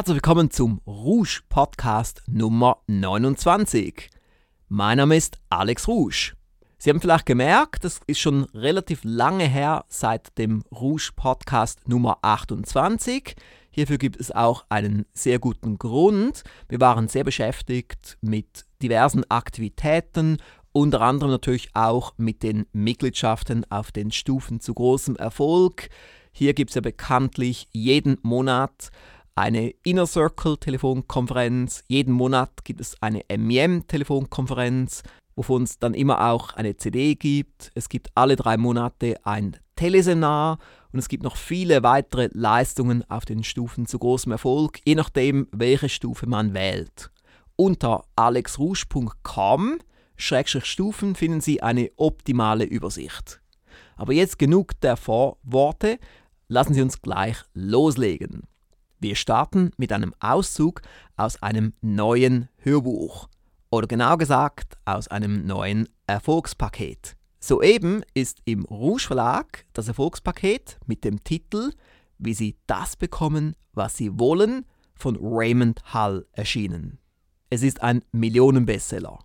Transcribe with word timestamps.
Herzlich 0.00 0.14
willkommen 0.14 0.50
zum 0.50 0.80
Rouge 0.86 1.42
Podcast 1.50 2.22
Nummer 2.26 2.78
29. 2.86 4.08
Mein 4.70 4.96
Name 4.96 5.14
ist 5.14 5.36
Alex 5.50 5.86
Rouge. 5.88 6.32
Sie 6.78 6.88
haben 6.88 7.02
vielleicht 7.02 7.26
gemerkt, 7.26 7.84
es 7.84 8.00
ist 8.06 8.18
schon 8.18 8.44
relativ 8.54 9.00
lange 9.02 9.44
her 9.44 9.84
seit 9.88 10.38
dem 10.38 10.62
Rouge 10.72 11.10
Podcast 11.14 11.86
Nummer 11.86 12.16
28. 12.22 13.36
Hierfür 13.70 13.98
gibt 13.98 14.18
es 14.18 14.32
auch 14.32 14.64
einen 14.70 15.04
sehr 15.12 15.38
guten 15.38 15.76
Grund. 15.76 16.44
Wir 16.70 16.80
waren 16.80 17.08
sehr 17.08 17.24
beschäftigt 17.24 18.16
mit 18.22 18.64
diversen 18.80 19.30
Aktivitäten, 19.30 20.38
unter 20.72 21.02
anderem 21.02 21.30
natürlich 21.30 21.68
auch 21.74 22.14
mit 22.16 22.42
den 22.42 22.64
Mitgliedschaften 22.72 23.70
auf 23.70 23.92
den 23.92 24.12
Stufen 24.12 24.60
zu 24.60 24.72
großem 24.72 25.16
Erfolg. 25.16 25.90
Hier 26.32 26.54
gibt 26.54 26.70
es 26.70 26.76
ja 26.76 26.80
bekanntlich 26.80 27.68
jeden 27.72 28.16
Monat 28.22 28.90
eine 29.40 29.70
Inner 29.84 30.06
Circle 30.06 30.58
Telefonkonferenz. 30.58 31.82
Jeden 31.88 32.12
Monat 32.12 32.62
gibt 32.62 32.80
es 32.80 33.00
eine 33.00 33.24
MEM 33.34 33.86
Telefonkonferenz, 33.86 35.02
wovon 35.34 35.62
es 35.62 35.78
dann 35.78 35.94
immer 35.94 36.30
auch 36.30 36.52
eine 36.52 36.76
CD 36.76 37.14
gibt. 37.14 37.72
Es 37.74 37.88
gibt 37.88 38.10
alle 38.14 38.36
drei 38.36 38.58
Monate 38.58 39.16
ein 39.24 39.56
Teleseminar 39.76 40.58
und 40.92 40.98
es 40.98 41.08
gibt 41.08 41.22
noch 41.22 41.36
viele 41.36 41.82
weitere 41.82 42.28
Leistungen 42.34 43.02
auf 43.08 43.24
den 43.24 43.42
Stufen 43.42 43.86
zu 43.86 43.98
großem 43.98 44.30
Erfolg, 44.30 44.80
je 44.84 44.94
nachdem, 44.94 45.48
welche 45.52 45.88
Stufe 45.88 46.28
man 46.28 46.52
wählt. 46.52 47.10
Unter 47.56 48.04
alexrouge.com 48.16 49.78
Stufen 50.18 51.14
finden 51.14 51.40
Sie 51.40 51.62
eine 51.62 51.90
optimale 51.96 52.64
Übersicht. 52.64 53.40
Aber 53.96 54.12
jetzt 54.12 54.38
genug 54.38 54.78
der 54.82 54.98
Vorworte, 54.98 55.98
lassen 56.48 56.74
Sie 56.74 56.82
uns 56.82 57.00
gleich 57.00 57.38
loslegen. 57.54 58.42
Wir 59.02 59.16
starten 59.16 59.70
mit 59.78 59.92
einem 59.94 60.14
Auszug 60.20 60.82
aus 61.16 61.42
einem 61.42 61.72
neuen 61.80 62.50
Hörbuch 62.58 63.28
oder 63.70 63.86
genau 63.86 64.18
gesagt 64.18 64.76
aus 64.84 65.08
einem 65.08 65.46
neuen 65.46 65.88
Erfolgspaket. 66.06 67.16
Soeben 67.38 68.02
ist 68.12 68.42
im 68.44 68.66
Rouge 68.66 69.04
Verlag 69.06 69.64
das 69.72 69.88
Erfolgspaket 69.88 70.78
mit 70.84 71.04
dem 71.04 71.24
Titel 71.24 71.72
Wie 72.18 72.34
Sie 72.34 72.58
das 72.66 72.94
bekommen, 72.94 73.56
was 73.72 73.96
Sie 73.96 74.18
wollen 74.18 74.66
von 74.94 75.16
Raymond 75.18 75.94
Hull 75.94 76.26
erschienen. 76.32 76.98
Es 77.48 77.62
ist 77.62 77.80
ein 77.80 78.04
Millionenbestseller. 78.12 79.18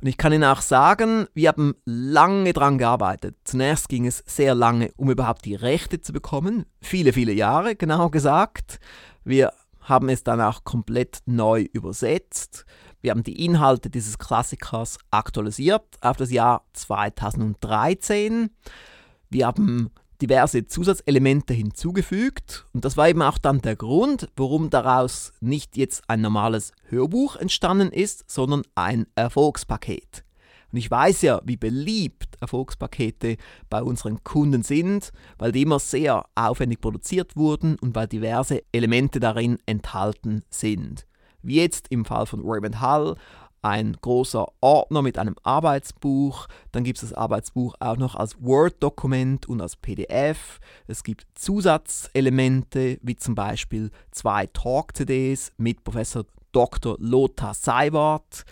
Und 0.00 0.08
ich 0.08 0.18
kann 0.18 0.32
Ihnen 0.32 0.44
auch 0.44 0.60
sagen, 0.60 1.26
wir 1.32 1.48
haben 1.48 1.74
lange 1.84 2.52
daran 2.52 2.78
gearbeitet. 2.78 3.36
Zunächst 3.44 3.88
ging 3.88 4.06
es 4.06 4.22
sehr 4.26 4.54
lange, 4.54 4.92
um 4.96 5.10
überhaupt 5.10 5.44
die 5.44 5.54
Rechte 5.54 6.00
zu 6.00 6.12
bekommen. 6.12 6.66
Viele, 6.80 7.12
viele 7.12 7.32
Jahre, 7.32 7.76
genau 7.76 8.10
gesagt. 8.10 8.78
Wir 9.24 9.52
haben 9.80 10.08
es 10.08 10.22
dann 10.22 10.40
auch 10.40 10.64
komplett 10.64 11.20
neu 11.26 11.66
übersetzt. 11.72 12.66
Wir 13.00 13.12
haben 13.12 13.22
die 13.22 13.44
Inhalte 13.44 13.88
dieses 13.88 14.18
Klassikers 14.18 14.98
aktualisiert 15.10 15.84
auf 16.00 16.16
das 16.16 16.30
Jahr 16.30 16.66
2013. 16.72 18.50
Wir 19.30 19.46
haben 19.46 19.90
diverse 20.20 20.66
Zusatzelemente 20.66 21.54
hinzugefügt 21.54 22.66
und 22.72 22.84
das 22.84 22.96
war 22.96 23.08
eben 23.08 23.22
auch 23.22 23.38
dann 23.38 23.60
der 23.60 23.76
Grund, 23.76 24.28
warum 24.36 24.70
daraus 24.70 25.32
nicht 25.40 25.76
jetzt 25.76 26.02
ein 26.08 26.20
normales 26.20 26.72
Hörbuch 26.88 27.36
entstanden 27.36 27.90
ist, 27.90 28.30
sondern 28.30 28.62
ein 28.74 29.06
Erfolgspaket. 29.14 30.24
Und 30.72 30.78
ich 30.78 30.90
weiß 30.90 31.22
ja, 31.22 31.40
wie 31.44 31.56
beliebt 31.56 32.36
Erfolgspakete 32.40 33.36
bei 33.70 33.82
unseren 33.82 34.22
Kunden 34.24 34.62
sind, 34.62 35.12
weil 35.38 35.52
die 35.52 35.62
immer 35.62 35.78
sehr 35.78 36.26
aufwendig 36.34 36.80
produziert 36.80 37.36
wurden 37.36 37.76
und 37.80 37.94
weil 37.94 38.08
diverse 38.08 38.62
Elemente 38.72 39.20
darin 39.20 39.58
enthalten 39.66 40.42
sind. 40.50 41.06
Wie 41.42 41.56
jetzt 41.56 41.86
im 41.90 42.04
Fall 42.04 42.26
von 42.26 42.42
Raymond 42.44 42.80
Hull 42.82 43.16
ein 43.66 43.96
großer 44.00 44.46
Ordner 44.60 45.02
mit 45.02 45.18
einem 45.18 45.34
Arbeitsbuch. 45.42 46.46
Dann 46.70 46.84
gibt 46.84 46.98
es 47.02 47.10
das 47.10 47.18
Arbeitsbuch 47.18 47.74
auch 47.80 47.96
noch 47.96 48.14
als 48.14 48.40
Word-Dokument 48.40 49.46
und 49.46 49.60
als 49.60 49.74
PDF. 49.74 50.60
Es 50.86 51.02
gibt 51.02 51.26
Zusatzelemente, 51.34 52.98
wie 53.02 53.16
zum 53.16 53.34
Beispiel 53.34 53.90
zwei 54.12 54.46
Talk-CDs 54.46 55.50
mit 55.56 55.82
Professor 55.82 56.24
Dr. 56.52 56.96
Lothar 57.00 57.54
Seiwart. 57.54 58.44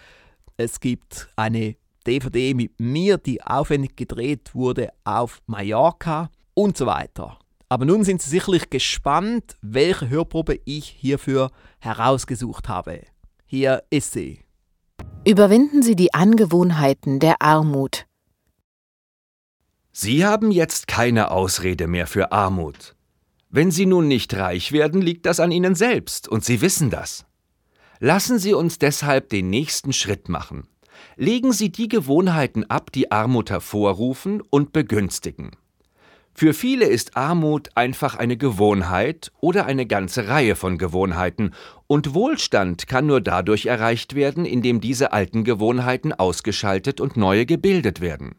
Es 0.57 0.81
gibt 0.81 1.29
eine 1.37 1.77
DVD 2.09 2.53
mit 2.53 2.81
mir, 2.81 3.17
die 3.17 3.41
aufwendig 3.41 3.95
gedreht 3.95 4.53
wurde 4.53 4.89
auf 5.05 5.43
Mallorca 5.47 6.29
und 6.55 6.77
so 6.77 6.87
weiter. 6.87 7.39
Aber 7.69 7.85
nun 7.85 8.03
sind 8.03 8.21
Sie 8.21 8.31
sicherlich 8.31 8.69
gespannt, 8.69 9.57
welche 9.63 10.09
Hörprobe 10.09 10.59
ich 10.65 10.87
hierfür 10.87 11.53
herausgesucht 11.79 12.69
habe. 12.69 13.03
Hier 13.47 13.85
ist 13.91 14.13
sie. 14.13 14.44
Überwinden 15.27 15.83
Sie 15.83 15.97
die 15.97 16.12
Angewohnheiten 16.12 17.19
der 17.19 17.41
Armut. 17.41 18.05
Sie 19.91 20.27
haben 20.27 20.51
jetzt 20.51 20.87
keine 20.87 21.31
Ausrede 21.31 21.87
mehr 21.87 22.07
für 22.07 22.31
Armut. 22.31 22.95
Wenn 23.49 23.71
Sie 23.71 23.87
nun 23.87 24.07
nicht 24.07 24.34
reich 24.34 24.73
werden, 24.73 25.01
liegt 25.01 25.25
das 25.25 25.41
an 25.41 25.51
Ihnen 25.51 25.75
selbst, 25.75 26.29
und 26.29 26.45
Sie 26.45 26.61
wissen 26.61 26.91
das. 26.91 27.25
Lassen 28.01 28.39
Sie 28.39 28.53
uns 28.53 28.79
deshalb 28.79 29.31
den 29.31 29.49
nächsten 29.49 29.95
Schritt 29.95 30.29
machen. 30.29 30.69
Legen 31.17 31.53
Sie 31.53 31.73
die 31.73 31.89
Gewohnheiten 31.89 32.65
ab, 32.65 32.93
die 32.93 33.11
Armut 33.11 33.49
hervorrufen 33.49 34.43
und 34.51 34.75
begünstigen. 34.75 35.53
Für 36.37 36.53
viele 36.53 36.87
ist 36.87 37.17
Armut 37.17 37.71
einfach 37.77 38.17
eine 38.17 38.37
Gewohnheit 38.37 39.31
oder 39.41 39.67
eine 39.67 39.87
ganze 39.87 40.27
Reihe 40.27 40.56
von 40.56 40.78
Gewohnheiten, 40.78 41.53
und 41.87 42.12
Wohlstand 42.12 42.89
kann 42.89 43.06
nur 43.06 43.21
dadurch 43.21 43.67
erreicht 43.67 44.17
werden, 44.17 44.45
indem 44.45 44.81
diese 44.81 45.12
alten 45.12 45.45
Gewohnheiten 45.45 46.12
ausgeschaltet 46.12 47.00
und 47.00 47.17
neue 47.17 47.47
gebildet 47.47 48.00
werden. 48.00 48.34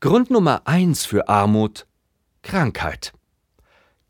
Grund 0.00 0.30
Nummer 0.30 0.62
eins 0.66 1.06
für 1.06 1.28
Armut 1.28 1.86
Krankheit. 2.42 3.14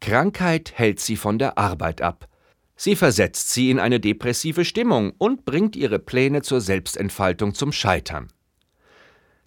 Krankheit 0.00 0.72
hält 0.75 0.98
sie 0.98 1.16
von 1.16 1.38
der 1.38 1.58
Arbeit 1.58 2.02
ab. 2.02 2.28
Sie 2.75 2.96
versetzt 2.96 3.52
sie 3.52 3.70
in 3.70 3.78
eine 3.78 4.00
depressive 4.00 4.64
Stimmung 4.64 5.12
und 5.17 5.44
bringt 5.44 5.76
ihre 5.76 6.00
Pläne 6.00 6.43
zur 6.43 6.61
Selbstentfaltung 6.61 7.55
zum 7.55 7.70
Scheitern. 7.70 8.28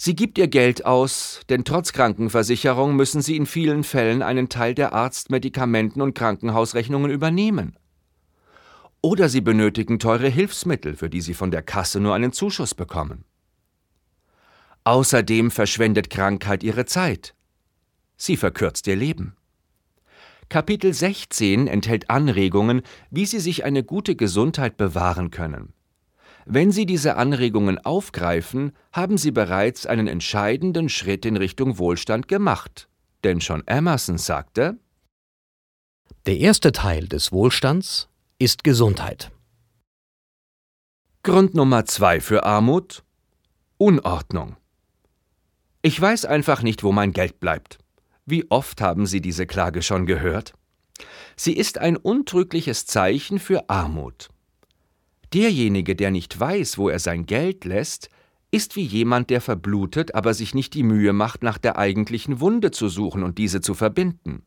Sie 0.01 0.15
gibt 0.15 0.37
ihr 0.37 0.47
Geld 0.47 0.85
aus, 0.85 1.41
denn 1.49 1.65
trotz 1.65 1.91
Krankenversicherung 1.91 2.95
müssen 2.95 3.21
sie 3.21 3.35
in 3.35 3.45
vielen 3.45 3.83
Fällen 3.83 4.21
einen 4.21 4.47
Teil 4.47 4.73
der 4.73 4.93
Arzt-, 4.93 5.29
Medikamenten- 5.29 6.01
und 6.01 6.13
Krankenhausrechnungen 6.13 7.11
übernehmen. 7.11 7.75
Oder 9.01 9.27
sie 9.27 9.41
benötigen 9.41 9.99
teure 9.99 10.29
Hilfsmittel, 10.29 10.95
für 10.95 11.09
die 11.09 11.19
sie 11.19 11.33
von 11.33 11.51
der 11.51 11.63
Kasse 11.63 11.99
nur 11.99 12.15
einen 12.15 12.31
Zuschuss 12.31 12.75
bekommen. 12.75 13.25
Außerdem 14.85 15.51
verschwendet 15.51 16.09
Krankheit 16.09 16.63
ihre 16.63 16.85
Zeit. 16.85 17.35
Sie 18.15 18.37
verkürzt 18.37 18.87
ihr 18.87 18.95
Leben. 18.95 19.35
Kapitel 20.47 20.93
16 20.93 21.67
enthält 21.67 22.09
Anregungen, 22.09 22.83
wie 23.11 23.25
Sie 23.25 23.41
sich 23.41 23.65
eine 23.65 23.83
gute 23.83 24.15
Gesundheit 24.15 24.77
bewahren 24.77 25.29
können. 25.29 25.73
Wenn 26.51 26.71
Sie 26.71 26.87
diese 26.87 27.15
Anregungen 27.15 27.77
aufgreifen, 27.77 28.71
haben 28.91 29.19
Sie 29.19 29.29
bereits 29.29 29.85
einen 29.85 30.07
entscheidenden 30.07 30.89
Schritt 30.89 31.23
in 31.23 31.37
Richtung 31.37 31.77
Wohlstand 31.77 32.27
gemacht. 32.27 32.89
Denn 33.23 33.39
schon 33.39 33.61
Emerson 33.67 34.17
sagte, 34.17 34.79
Der 36.25 36.39
erste 36.39 36.71
Teil 36.71 37.07
des 37.07 37.31
Wohlstands 37.31 38.09
ist 38.39 38.63
Gesundheit. 38.63 39.31
Grund 41.21 41.53
Nummer 41.53 41.85
zwei 41.85 42.19
für 42.19 42.43
Armut 42.43 43.03
Unordnung. 43.77 44.57
Ich 45.83 46.01
weiß 46.01 46.25
einfach 46.25 46.63
nicht, 46.63 46.81
wo 46.81 46.91
mein 46.91 47.11
Geld 47.11 47.39
bleibt. 47.39 47.77
Wie 48.25 48.49
oft 48.49 48.81
haben 48.81 49.05
Sie 49.05 49.21
diese 49.21 49.45
Klage 49.45 49.83
schon 49.83 50.07
gehört? 50.07 50.53
Sie 51.35 51.53
ist 51.53 51.77
ein 51.77 51.95
untrügliches 51.95 52.87
Zeichen 52.87 53.37
für 53.37 53.69
Armut. 53.69 54.29
Derjenige, 55.33 55.95
der 55.95 56.11
nicht 56.11 56.39
weiß, 56.39 56.77
wo 56.77 56.89
er 56.89 56.99
sein 56.99 57.25
Geld 57.25 57.65
lässt, 57.65 58.09
ist 58.51 58.75
wie 58.75 58.83
jemand, 58.83 59.29
der 59.29 59.41
verblutet, 59.41 60.15
aber 60.15 60.33
sich 60.33 60.55
nicht 60.55 60.73
die 60.73 60.83
Mühe 60.83 61.13
macht, 61.13 61.43
nach 61.43 61.57
der 61.59 61.77
eigentlichen 61.77 62.39
Wunde 62.39 62.71
zu 62.71 62.89
suchen 62.89 63.23
und 63.23 63.37
diese 63.37 63.61
zu 63.61 63.75
verbinden. 63.75 64.43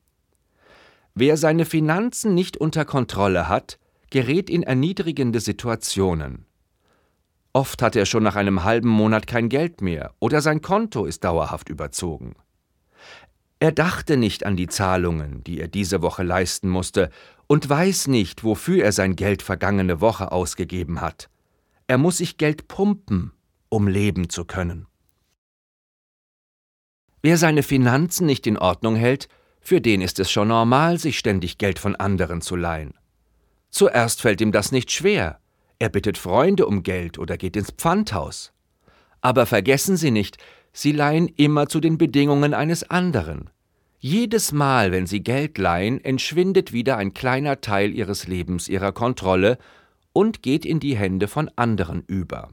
Wer 1.15 1.37
seine 1.37 1.65
Finanzen 1.67 2.35
nicht 2.35 2.57
unter 2.57 2.85
Kontrolle 2.85 3.49
hat, 3.49 3.79
gerät 4.11 4.51
in 4.51 4.63
erniedrigende 4.63 5.41
Situationen. 5.41 6.47
Oft 7.53 7.83
hat 7.83 7.97
er 7.97 8.07
schon 8.07 8.23
nach 8.23 8.35
einem 8.35 8.65
halben 8.65 8.89
Monat 8.89 9.27
kein 9.27 9.49
Geld 9.49 9.83
mehr 9.83 10.15
oder 10.21 10.41
sein 10.41 10.63
Konto 10.63 11.05
ist 11.05 11.23
dauerhaft 11.23 11.69
überzogen. 11.69 12.35
Er 13.63 13.71
dachte 13.71 14.17
nicht 14.17 14.45
an 14.45 14.57
die 14.57 14.67
Zahlungen, 14.67 15.45
die 15.45 15.61
er 15.61 15.69
diese 15.69 16.03
Woche 16.03 16.25
leisten 16.25 16.69
musste, 16.69 17.11
und 17.47 17.69
weiß 17.69 18.09
nicht, 18.09 18.43
wofür 18.43 18.83
er 18.83 18.91
sein 18.91 19.15
Geld 19.15 19.41
vergangene 19.41 20.01
Woche 20.01 20.33
ausgegeben 20.33 21.01
hat. 21.01 21.31
Er 21.87 21.97
muss 21.97 22.17
sich 22.17 22.39
Geld 22.39 22.67
pumpen, 22.67 23.31
um 23.69 23.87
leben 23.87 24.29
zu 24.29 24.47
können. 24.47 24.89
Wer 27.23 27.37
seine 27.37 27.63
Finanzen 27.63 28.27
nicht 28.27 28.49
in 28.49 28.59
Ordnung 28.59 28.97
hält, 28.97 29.29
für 29.61 29.81
den 29.81 30.01
ist 30.01 30.19
es 30.19 30.29
schon 30.29 30.49
normal, 30.49 30.99
sich 30.99 31.17
ständig 31.17 31.57
Geld 31.57 31.79
von 31.79 31.95
anderen 31.95 32.41
zu 32.41 32.57
leihen. 32.57 32.95
Zuerst 33.71 34.23
fällt 34.23 34.41
ihm 34.41 34.51
das 34.51 34.73
nicht 34.73 34.91
schwer. 34.91 35.39
Er 35.79 35.89
bittet 35.89 36.19
Freunde 36.19 36.67
um 36.67 36.83
Geld 36.83 37.17
oder 37.17 37.37
geht 37.37 37.57
ins 37.57 37.71
Pfandhaus. 37.71 38.53
Aber 39.21 39.47
vergessen 39.47 39.97
Sie 39.97 40.11
nicht, 40.11 40.39
Sie 40.73 40.93
leihen 40.93 41.29
immer 41.29 41.69
zu 41.69 41.81
den 41.81 41.99
Bedingungen 41.99 42.55
eines 42.55 42.89
anderen. 42.89 43.51
Jedes 43.99 44.53
Mal, 44.53 44.91
wenn 44.91 45.07
Sie 45.07 45.23
Geld 45.23 45.59
leihen, 45.59 46.03
entschwindet 46.03 46.73
wieder 46.73 46.97
ein 46.97 47.15
kleiner 47.15 47.61
Teil 47.61 47.93
Ihres 47.93 48.27
Lebens 48.27 48.69
Ihrer 48.69 48.93
Kontrolle 48.93 49.59
und 50.13 50.43
geht 50.43 50.65
in 50.65 50.81
die 50.81 50.97
Hände 50.97 51.29
von 51.29 51.51
anderen 51.57 52.03
über. 52.07 52.49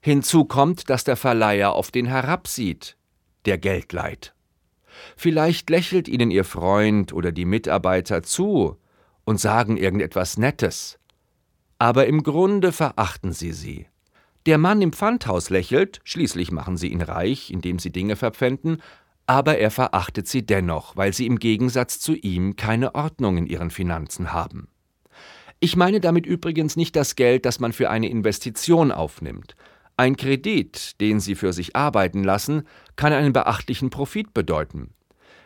Hinzu 0.00 0.44
kommt, 0.44 0.88
dass 0.88 1.04
der 1.04 1.16
Verleiher 1.16 1.72
auf 1.72 1.90
den 1.90 2.06
herabsieht, 2.06 2.96
der 3.44 3.58
Geld 3.58 3.92
leiht. 3.92 4.34
Vielleicht 5.16 5.68
lächelt 5.70 6.08
Ihnen 6.08 6.30
Ihr 6.30 6.44
Freund 6.44 7.12
oder 7.12 7.32
die 7.32 7.44
Mitarbeiter 7.44 8.22
zu 8.22 8.76
und 9.24 9.40
sagen 9.40 9.76
irgendetwas 9.76 10.38
Nettes, 10.38 10.98
aber 11.78 12.06
im 12.06 12.22
Grunde 12.22 12.72
verachten 12.72 13.32
Sie 13.32 13.52
sie. 13.52 13.86
Der 14.46 14.58
Mann 14.58 14.80
im 14.80 14.92
Pfandhaus 14.92 15.50
lächelt, 15.50 16.00
schließlich 16.04 16.52
machen 16.52 16.76
sie 16.76 16.92
ihn 16.92 17.02
reich, 17.02 17.50
indem 17.50 17.80
sie 17.80 17.90
Dinge 17.90 18.14
verpfänden, 18.14 18.80
aber 19.26 19.58
er 19.58 19.72
verachtet 19.72 20.28
sie 20.28 20.46
dennoch, 20.46 20.96
weil 20.96 21.12
sie 21.12 21.26
im 21.26 21.40
Gegensatz 21.40 21.98
zu 21.98 22.14
ihm 22.14 22.54
keine 22.54 22.94
Ordnung 22.94 23.38
in 23.38 23.46
ihren 23.46 23.70
Finanzen 23.70 24.32
haben. 24.32 24.68
Ich 25.58 25.74
meine 25.74 25.98
damit 26.00 26.26
übrigens 26.26 26.76
nicht 26.76 26.94
das 26.94 27.16
Geld, 27.16 27.44
das 27.44 27.58
man 27.58 27.72
für 27.72 27.90
eine 27.90 28.08
Investition 28.08 28.92
aufnimmt. 28.92 29.56
Ein 29.96 30.16
Kredit, 30.16 31.00
den 31.00 31.18
Sie 31.18 31.34
für 31.34 31.52
sich 31.52 31.74
arbeiten 31.74 32.22
lassen, 32.22 32.64
kann 32.94 33.12
einen 33.12 33.32
beachtlichen 33.32 33.90
Profit 33.90 34.32
bedeuten. 34.32 34.90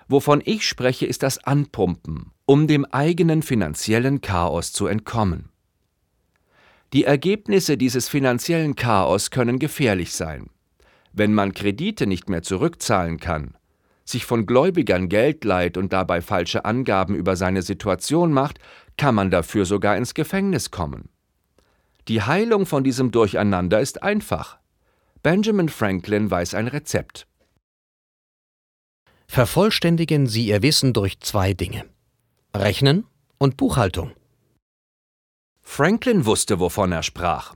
Wovon 0.09 0.43
ich 0.45 0.67
spreche, 0.67 1.07
ist 1.07 1.23
das 1.23 1.43
Anpumpen, 1.43 2.33
um 2.45 2.67
dem 2.67 2.85
eigenen 2.85 3.43
finanziellen 3.43 4.21
Chaos 4.21 4.73
zu 4.73 4.89
entkommen. 4.89 5.50
Die 6.93 7.05
Ergebnisse 7.05 7.77
dieses 7.77 8.09
finanziellen 8.09 8.75
Chaos 8.75 9.31
können 9.31 9.59
gefährlich 9.59 10.13
sein. 10.13 10.51
Wenn 11.13 11.33
man 11.33 11.55
Kredite 11.55 12.07
nicht 12.07 12.29
mehr 12.29 12.43
zurückzahlen 12.43 13.19
kann, 13.19 13.57
sich 14.05 14.27
von 14.27 14.45
Gläubigern 14.45 15.09
Geld 15.09 15.45
leiht 15.45 15.77
und 15.77 15.93
dabei 15.93 16.21
falsche 16.21 16.65
Angaben 16.65 17.15
über 17.15 17.37
seine 17.37 17.63
Situation 17.63 18.33
macht, 18.33 18.59
kann 18.97 19.15
man 19.15 19.31
dafür 19.31 19.65
sogar 19.65 19.97
ins 19.97 20.15
Gefängnis 20.15 20.73
kommen. 20.73 21.09
Die 22.09 22.23
Heilung 22.23 22.67
von 22.67 22.83
diesem 22.83 23.13
Durcheinander 23.13 23.81
ist 23.81 24.03
einfach. 24.03 24.59
Benjamin 25.23 25.69
Franklin 25.69 26.31
weiß 26.31 26.55
ein 26.55 26.67
Rezept. 26.67 27.29
Vervollständigen 29.29 30.27
Sie 30.27 30.47
Ihr 30.47 30.63
Wissen 30.63 30.93
durch 30.93 31.21
zwei 31.21 31.55
Dinge. 31.55 31.85
Rechnen 32.53 33.07
und 33.39 33.57
Buchhaltung. 33.57 34.11
Franklin 35.73 36.27
wusste, 36.27 36.59
wovon 36.59 36.91
er 36.91 37.05
sprach. 37.05 37.55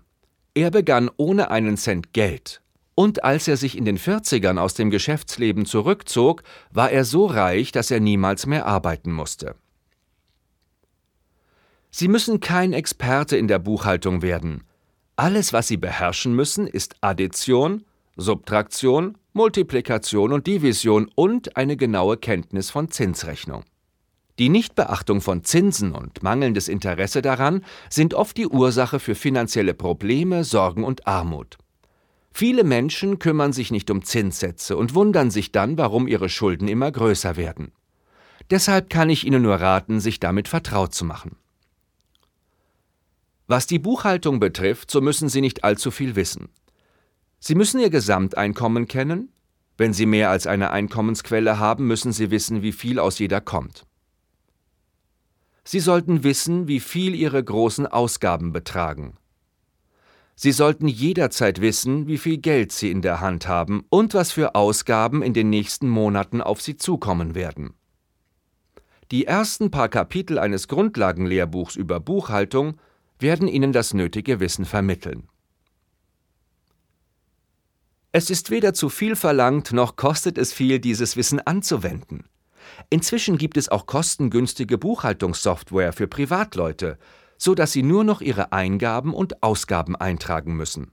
Er 0.55 0.70
begann 0.70 1.11
ohne 1.16 1.50
einen 1.50 1.76
Cent 1.76 2.12
Geld. 2.12 2.62
Und 2.94 3.25
als 3.25 3.49
er 3.49 3.56
sich 3.56 3.76
in 3.76 3.84
den 3.84 3.99
40ern 3.99 4.56
aus 4.56 4.75
dem 4.75 4.90
Geschäftsleben 4.90 5.66
zurückzog, 5.66 6.44
war 6.70 6.93
er 6.93 7.05
so 7.05 7.26
reich, 7.26 7.72
dass 7.72 7.90
er 7.90 7.99
niemals 7.99 8.46
mehr 8.46 8.66
arbeiten 8.66 9.11
musste. 9.11 9.56
Sie 11.90 12.06
müssen 12.06 12.38
kein 12.38 12.72
Experte 12.72 13.37
in 13.37 13.49
der 13.49 13.58
Buchhaltung 13.58 14.22
werden. 14.22 14.62
Alles, 15.16 15.52
was 15.52 15.66
Sie 15.66 15.76
beherrschen 15.76 16.37
müssen, 16.37 16.69
ist 16.69 16.94
Addition, 17.00 17.84
Subtraktion, 18.16 19.19
Multiplikation 19.32 20.32
und 20.32 20.46
Division 20.46 21.11
und 21.16 21.56
eine 21.56 21.76
genaue 21.76 22.16
Kenntnis 22.16 22.70
von 22.70 22.93
Zinsrechnung. 22.93 23.64
Die 24.39 24.49
Nichtbeachtung 24.49 25.21
von 25.21 25.45
Zinsen 25.45 25.93
und 25.93 26.23
mangelndes 26.25 26.67
Interesse 26.67 27.23
daran 27.23 27.65
sind 27.89 28.15
oft 28.15 28.37
die 28.37 28.49
Ursache 28.49 28.99
für 28.99 29.15
finanzielle 29.15 29.75
Probleme, 29.75 30.43
Sorgen 30.43 30.83
und 30.83 31.07
Armut. 31.07 31.57
Viele 32.33 32.65
Menschen 32.65 33.21
kümmern 33.21 33.53
sich 33.53 33.71
nicht 33.71 33.91
um 33.93 34.03
Zinssätze 34.05 34.77
und 34.77 34.97
wundern 34.97 35.31
sich 35.31 35.53
dann, 35.53 35.79
warum 35.79 36.09
ihre 36.09 36.29
Schulden 36.29 36.67
immer 36.67 36.91
größer 36.91 37.37
werden. 37.37 37.71
Deshalb 38.51 38.91
kann 38.91 39.09
ich 39.09 39.25
Ihnen 39.25 39.43
nur 39.43 39.55
raten, 39.55 40.01
sich 40.01 40.19
damit 40.19 40.49
vertraut 40.49 40.93
zu 40.95 41.05
machen. 41.05 41.37
Was 43.47 43.69
die 43.69 43.79
Buchhaltung 43.79 44.41
betrifft, 44.41 44.91
so 44.91 45.01
müssen 45.01 45.29
Sie 45.29 45.41
nicht 45.41 45.63
allzu 45.63 45.93
viel 45.93 46.17
wissen. 46.17 46.49
Sie 47.39 47.55
müssen 47.55 47.79
Ihr 47.79 47.91
Gesamteinkommen 47.91 48.89
kennen. 48.89 49.31
Wenn 49.77 49.93
Sie 49.93 50.07
mehr 50.07 50.31
als 50.31 50.49
eine 50.49 50.73
Einkommensquelle 50.73 51.59
haben, 51.59 51.87
müssen 51.87 52.13
Sie 52.13 52.33
wissen, 52.33 52.63
wie 52.63 52.73
viel 52.73 52.99
aus 52.99 53.19
jeder 53.19 53.41
kommt. 53.41 53.87
Sie 55.64 55.81
sollten 55.81 56.22
wissen, 56.22 56.69
wie 56.69 56.80
viel 56.80 57.14
Ihre 57.14 57.42
großen 57.42 57.87
Ausgaben 57.87 58.52
betragen. 58.52 59.16
Sie 60.37 60.52
sollten 60.52 60.88
jederzeit 60.88 61.61
wissen, 61.61 62.06
wie 62.06 62.18
viel 62.18 62.38
Geld 62.38 62.73
Sie 62.73 62.90
in 62.90 63.02
der 63.02 63.21
Hand 63.21 63.47
haben 63.47 63.85
und 63.88 64.14
was 64.14 64.33
für 64.33 64.54
Ausgaben 64.54 65.23
in 65.23 65.33
den 65.33 65.49
nächsten 65.49 65.88
Monaten 65.88 66.40
auf 66.40 66.61
Sie 66.61 66.76
zukommen 66.76 67.35
werden. 67.35 67.75
Die 69.11 69.26
ersten 69.26 69.71
paar 69.71 69.88
Kapitel 69.88 70.38
eines 70.38 70.66
Grundlagenlehrbuchs 70.66 71.76
über 71.76 72.00
Buchhaltung 72.00 72.78
werden 73.18 73.49
Ihnen 73.49 73.73
das 73.73 73.94
nötige 73.94 74.40
Wissen 74.40 74.64
vermitteln. 74.64 75.28
Es 78.11 78.30
ist 78.30 78.50
weder 78.50 78.75
zu 78.75 78.88
viel 78.88 79.16
verlangt, 79.16 79.73
noch 79.73 79.97
kostet 79.97 80.38
es 80.38 80.52
viel, 80.52 80.78
dieses 80.78 81.16
Wissen 81.16 81.40
anzuwenden. 81.40 82.25
Inzwischen 82.90 83.38
gibt 83.38 83.57
es 83.57 83.69
auch 83.69 83.87
kostengünstige 83.87 84.78
Buchhaltungssoftware 84.78 85.93
für 85.93 86.07
Privatleute, 86.07 86.99
so 87.38 87.54
dass 87.54 87.73
Sie 87.73 87.83
nur 87.83 88.04
noch 88.04 88.21
Ihre 88.21 88.52
Eingaben 88.52 89.14
und 89.14 89.43
Ausgaben 89.43 89.97
eintragen 89.97 90.57
müssen. 90.57 90.93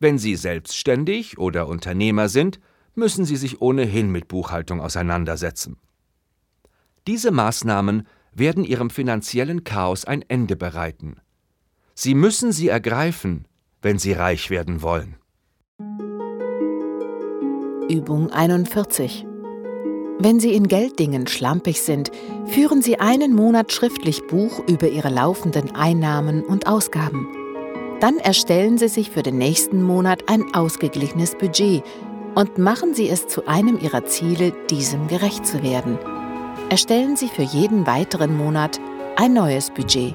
Wenn 0.00 0.18
Sie 0.18 0.36
selbstständig 0.36 1.38
oder 1.38 1.68
Unternehmer 1.68 2.28
sind, 2.28 2.60
müssen 2.94 3.24
Sie 3.24 3.36
sich 3.36 3.60
ohnehin 3.60 4.10
mit 4.10 4.28
Buchhaltung 4.28 4.80
auseinandersetzen. 4.80 5.76
Diese 7.06 7.30
Maßnahmen 7.30 8.06
werden 8.32 8.64
Ihrem 8.64 8.90
finanziellen 8.90 9.64
Chaos 9.64 10.04
ein 10.04 10.22
Ende 10.22 10.56
bereiten. 10.56 11.16
Sie 11.94 12.14
müssen 12.14 12.50
sie 12.50 12.68
ergreifen, 12.68 13.46
wenn 13.80 13.98
Sie 13.98 14.12
reich 14.12 14.50
werden 14.50 14.82
wollen. 14.82 15.16
Übung 17.88 18.30
41 18.30 19.26
wenn 20.18 20.38
Sie 20.38 20.54
in 20.54 20.68
Gelddingen 20.68 21.26
schlampig 21.26 21.80
sind, 21.80 22.12
führen 22.46 22.82
Sie 22.82 23.00
einen 23.00 23.34
Monat 23.34 23.72
schriftlich 23.72 24.26
Buch 24.26 24.60
über 24.68 24.88
Ihre 24.88 25.08
laufenden 25.08 25.74
Einnahmen 25.74 26.44
und 26.44 26.68
Ausgaben. 26.68 27.28
Dann 28.00 28.18
erstellen 28.18 28.78
Sie 28.78 28.88
sich 28.88 29.10
für 29.10 29.22
den 29.22 29.38
nächsten 29.38 29.82
Monat 29.82 30.28
ein 30.28 30.54
ausgeglichenes 30.54 31.34
Budget 31.34 31.82
und 32.36 32.58
machen 32.58 32.94
Sie 32.94 33.08
es 33.08 33.26
zu 33.26 33.46
einem 33.48 33.78
Ihrer 33.80 34.04
Ziele, 34.04 34.52
diesem 34.70 35.08
gerecht 35.08 35.46
zu 35.46 35.62
werden. 35.62 35.98
Erstellen 36.70 37.16
Sie 37.16 37.28
für 37.28 37.42
jeden 37.42 37.86
weiteren 37.86 38.36
Monat 38.36 38.80
ein 39.16 39.34
neues 39.34 39.70
Budget. 39.70 40.14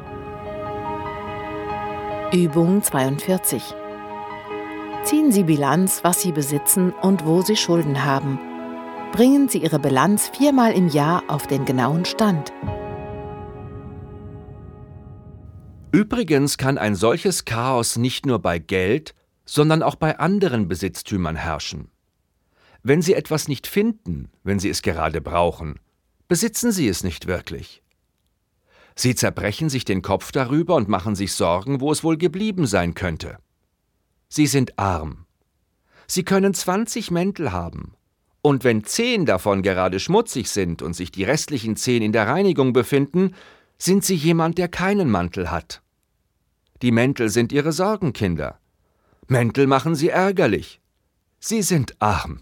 Übung 2.31 2.81
42 2.83 3.61
Ziehen 5.03 5.31
Sie 5.31 5.43
Bilanz, 5.43 6.03
was 6.03 6.21
Sie 6.21 6.31
besitzen 6.31 6.93
und 7.01 7.25
wo 7.25 7.41
Sie 7.41 7.55
Schulden 7.55 8.05
haben 8.05 8.48
bringen 9.11 9.49
Sie 9.49 9.59
Ihre 9.59 9.79
Bilanz 9.79 10.29
viermal 10.29 10.73
im 10.73 10.87
Jahr 10.87 11.23
auf 11.27 11.47
den 11.47 11.65
genauen 11.65 12.05
Stand. 12.05 12.53
Übrigens 15.91 16.57
kann 16.57 16.77
ein 16.77 16.95
solches 16.95 17.45
Chaos 17.45 17.97
nicht 17.97 18.25
nur 18.25 18.39
bei 18.39 18.59
Geld, 18.59 19.15
sondern 19.45 19.81
auch 19.81 19.95
bei 19.95 20.19
anderen 20.19 20.67
Besitztümern 20.67 21.35
herrschen. 21.35 21.89
Wenn 22.83 23.01
Sie 23.01 23.15
etwas 23.15 23.47
nicht 23.47 23.67
finden, 23.67 24.29
wenn 24.43 24.59
Sie 24.59 24.69
es 24.69 24.81
gerade 24.81 25.21
brauchen, 25.21 25.79
besitzen 26.27 26.71
Sie 26.71 26.87
es 26.87 27.03
nicht 27.03 27.25
wirklich. 27.25 27.81
Sie 28.95 29.15
zerbrechen 29.15 29.69
sich 29.69 29.85
den 29.85 30.01
Kopf 30.01 30.31
darüber 30.31 30.75
und 30.75 30.87
machen 30.87 31.15
sich 31.15 31.33
Sorgen, 31.33 31.81
wo 31.81 31.91
es 31.91 32.03
wohl 32.03 32.17
geblieben 32.17 32.67
sein 32.67 32.93
könnte. 32.93 33.37
Sie 34.27 34.45
sind 34.45 34.77
arm. 34.77 35.25
Sie 36.05 36.23
können 36.23 36.53
20 36.53 37.09
Mäntel 37.09 37.51
haben, 37.51 37.95
und 38.41 38.63
wenn 38.63 38.83
zehn 38.83 39.25
davon 39.25 39.61
gerade 39.61 39.99
schmutzig 39.99 40.49
sind 40.49 40.81
und 40.81 40.93
sich 40.93 41.11
die 41.11 41.23
restlichen 41.23 41.75
zehn 41.75 42.01
in 42.01 42.11
der 42.11 42.27
Reinigung 42.27 42.73
befinden, 42.73 43.35
sind 43.77 44.03
sie 44.03 44.15
jemand, 44.15 44.57
der 44.57 44.67
keinen 44.67 45.09
Mantel 45.09 45.51
hat. 45.51 45.81
Die 46.81 46.91
Mäntel 46.91 47.29
sind 47.29 47.51
ihre 47.51 47.71
Sorgenkinder. 47.71 48.59
Mäntel 49.27 49.67
machen 49.67 49.95
sie 49.95 50.09
ärgerlich. 50.09 50.79
Sie 51.39 51.61
sind 51.61 51.95
arm. 52.01 52.41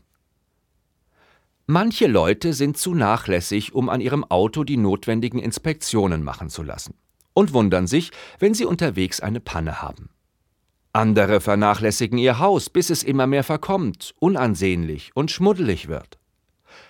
Manche 1.66 2.08
Leute 2.08 2.54
sind 2.54 2.78
zu 2.78 2.96
nachlässig, 2.96 3.74
um 3.74 3.90
an 3.90 4.00
ihrem 4.00 4.24
Auto 4.24 4.64
die 4.64 4.78
notwendigen 4.78 5.40
Inspektionen 5.40 6.24
machen 6.24 6.50
zu 6.50 6.64
lassen 6.64 6.96
und 7.34 7.54
wundern 7.54 7.88
sich, 7.88 8.12
wenn 8.40 8.54
sie 8.54 8.66
unterwegs 8.66 9.20
eine 9.20 9.40
Panne 9.40 9.82
haben. 9.82 10.10
Andere 10.98 11.42
vernachlässigen 11.42 12.18
ihr 12.18 12.40
Haus, 12.40 12.72
bis 12.72 12.90
es 12.90 13.04
immer 13.04 13.28
mehr 13.28 13.44
verkommt, 13.44 14.16
unansehnlich 14.18 15.12
und 15.14 15.30
schmuddelig 15.30 15.90
wird. 15.90 16.18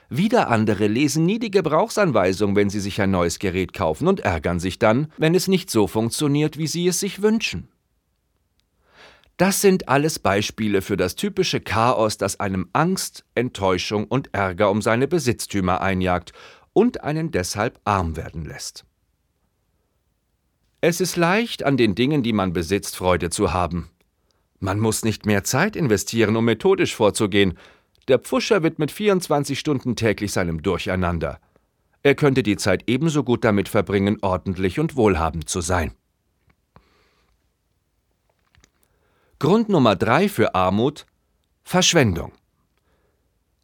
Wieder 0.07 0.47
andere 0.47 0.87
lesen 0.87 1.25
nie 1.25 1.39
die 1.39 1.51
Gebrauchsanweisung, 1.51 2.55
wenn 2.55 2.69
sie 2.69 2.79
sich 2.79 3.01
ein 3.01 3.11
neues 3.11 3.37
Gerät 3.37 3.73
kaufen 3.73 4.07
und 4.07 4.21
ärgern 4.21 4.61
sich 4.61 4.79
dann, 4.79 5.11
wenn 5.17 5.35
es 5.35 5.49
nicht 5.49 5.69
so 5.69 5.87
funktioniert, 5.87 6.57
wie 6.57 6.67
sie 6.67 6.87
es 6.87 7.01
sich 7.01 7.21
wünschen. 7.21 7.67
Das 9.35 9.59
sind 9.59 9.89
alles 9.89 10.19
Beispiele 10.19 10.81
für 10.81 10.95
das 10.95 11.15
typische 11.15 11.59
Chaos, 11.59 12.17
das 12.17 12.39
einem 12.39 12.69
Angst, 12.71 13.25
Enttäuschung 13.35 14.05
und 14.05 14.33
Ärger 14.33 14.71
um 14.71 14.81
seine 14.81 15.09
Besitztümer 15.09 15.81
einjagt 15.81 16.31
und 16.71 17.03
einen 17.03 17.31
deshalb 17.31 17.81
arm 17.83 18.15
werden 18.15 18.45
lässt. 18.45 18.85
Es 20.79 21.01
ist 21.01 21.17
leicht, 21.17 21.63
an 21.63 21.75
den 21.75 21.93
Dingen, 21.93 22.23
die 22.23 22.31
man 22.31 22.53
besitzt, 22.53 22.95
Freude 22.95 23.29
zu 23.29 23.51
haben. 23.51 23.89
Man 24.59 24.79
muss 24.79 25.03
nicht 25.03 25.25
mehr 25.25 25.43
Zeit 25.43 25.75
investieren, 25.75 26.35
um 26.35 26.45
methodisch 26.45 26.95
vorzugehen. 26.95 27.57
Der 28.07 28.19
Pfuscher 28.19 28.63
widmet 28.63 28.91
24 28.91 29.59
Stunden 29.59 29.95
täglich 29.95 30.31
seinem 30.31 30.63
Durcheinander. 30.63 31.39
Er 32.03 32.15
könnte 32.15 32.41
die 32.41 32.57
Zeit 32.57 32.83
ebenso 32.87 33.23
gut 33.23 33.43
damit 33.43 33.69
verbringen, 33.69 34.17
ordentlich 34.21 34.79
und 34.79 34.95
wohlhabend 34.95 35.49
zu 35.49 35.61
sein. 35.61 35.93
Grund 39.39 39.69
Nummer 39.69 39.95
drei 39.95 40.29
für 40.29 40.55
Armut 40.55 41.05
Verschwendung. 41.63 42.31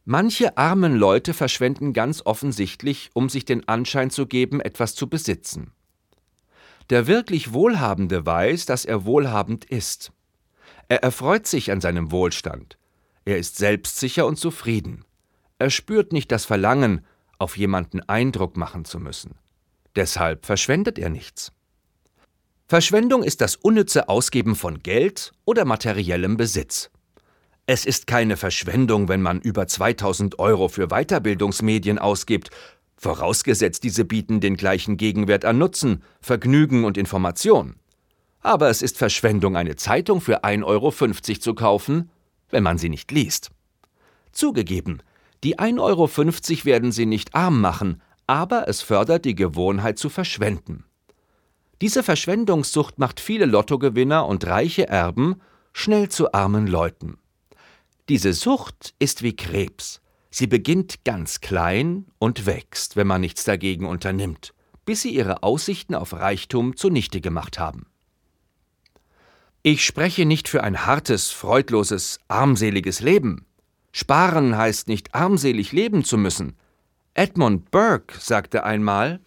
Manche 0.06 0.58
armen 0.58 0.96
Leute 0.96 1.34
verschwenden 1.34 1.94
ganz 1.94 2.22
offensichtlich, 2.26 3.10
um 3.14 3.30
sich 3.30 3.46
den 3.46 3.68
Anschein 3.70 4.10
zu 4.10 4.28
geben, 4.28 4.60
etwas 4.60 4.94
zu 4.94 5.10
besitzen. 5.10 5.72
Der 6.90 7.08
wirklich 7.08 7.54
Wohlhabende 7.54 8.26
weiß, 8.26 8.66
dass 8.66 8.84
er 8.84 9.06
wohlhabend 9.06 9.64
ist. 9.64 10.12
Er 10.88 11.04
erfreut 11.04 11.48
sich 11.48 11.72
an 11.72 11.82
seinem 11.82 12.12
Wohlstand. 12.12 12.78
Er 13.26 13.38
ist 13.38 13.58
selbstsicher 13.58 14.26
und 14.26 14.38
zufrieden. 14.38 15.06
Er 15.60 15.70
spürt 15.70 16.12
nicht 16.12 16.32
das 16.32 16.46
Verlangen, 16.46 17.06
auf 17.40 17.58
jemanden 17.58 18.02
Eindruck 18.02 18.58
machen 18.58 18.86
zu 18.86 19.00
müssen. 19.00 19.36
Deshalb 19.96 20.46
verschwendet 20.46 20.98
er 20.98 21.10
nichts. 21.10 21.52
Verschwendung 22.68 23.24
ist 23.24 23.42
das 23.42 23.56
unnütze 23.56 24.10
Ausgeben 24.10 24.56
von 24.56 24.80
Geld 24.80 25.32
oder 25.46 25.66
materiellem 25.66 26.38
Besitz. 26.38 26.90
Es 27.66 27.86
ist 27.86 28.08
keine 28.08 28.36
Verschwendung, 28.36 29.08
wenn 29.08 29.22
man 29.22 29.40
über 29.40 29.68
2000 29.68 30.40
Euro 30.40 30.68
für 30.68 30.88
Weiterbildungsmedien 30.88 32.00
ausgibt, 32.00 32.50
vorausgesetzt 32.98 33.84
diese 33.84 34.06
bieten 34.06 34.42
den 34.42 34.58
gleichen 34.58 34.98
Gegenwert 34.98 35.46
an 35.46 35.58
Nutzen, 35.58 36.04
Vergnügen 36.22 36.84
und 36.84 36.98
Information. 36.98 37.76
Aber 38.44 38.70
es 38.70 38.82
ist 38.82 38.98
Verschwendung, 38.98 39.56
eine 39.56 39.78
Zeitung 39.78 40.22
für 40.22 40.44
1,50 40.44 40.64
Euro 40.66 40.92
zu 40.92 41.56
kaufen, 41.56 42.12
wenn 42.50 42.62
man 42.62 42.78
sie 42.78 42.90
nicht 42.90 43.12
liest. 43.12 43.52
Zugegeben, 44.34 45.02
die 45.44 45.58
1,50 45.58 45.80
Euro 45.80 46.66
werden 46.66 46.92
sie 46.92 47.06
nicht 47.06 47.34
arm 47.34 47.62
machen, 47.62 48.02
aber 48.28 48.68
es 48.68 48.82
fördert 48.82 49.26
die 49.26 49.36
Gewohnheit 49.36 49.98
zu 49.98 50.10
verschwenden. 50.10 50.84
Diese 51.82 52.04
Verschwendungssucht 52.04 53.00
macht 53.00 53.20
viele 53.20 53.46
Lottogewinner 53.46 54.26
und 54.26 54.46
reiche 54.46 54.88
Erben 54.88 55.42
schnell 55.74 56.10
zu 56.10 56.34
armen 56.34 56.68
Leuten. 56.68 57.18
Diese 58.10 58.34
Sucht 58.34 58.94
ist 59.00 59.24
wie 59.24 59.36
Krebs. 59.36 60.02
Sie 60.30 60.48
beginnt 60.48 61.06
ganz 61.06 61.42
klein 61.42 62.08
und 62.20 62.46
wächst, 62.46 62.96
wenn 62.96 63.08
man 63.08 63.22
nichts 63.22 63.44
dagegen 63.44 63.86
unternimmt, 63.86 64.54
bis 64.86 65.02
sie 65.02 65.14
ihre 65.14 65.44
Aussichten 65.44 65.96
auf 65.96 66.14
Reichtum 66.14 66.76
zunichte 66.76 67.22
gemacht 67.22 67.60
haben. 67.60 67.86
Ich 69.66 69.86
spreche 69.86 70.26
nicht 70.26 70.50
für 70.50 70.62
ein 70.62 70.86
hartes, 70.86 71.32
freudloses, 71.32 72.20
armseliges 72.28 73.00
Leben. 73.00 73.46
Sparen 73.94 74.58
heißt 74.58 74.90
nicht 74.90 75.16
armselig 75.16 75.72
leben 75.72 76.04
zu 76.04 76.18
müssen. 76.18 76.58
Edmund 77.14 77.72
Burke 77.72 78.20
sagte 78.20 78.66
einmal 78.66 79.22